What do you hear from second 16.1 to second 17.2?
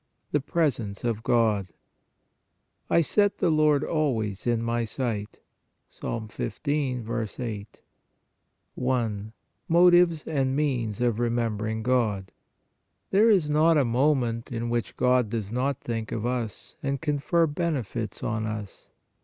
of us and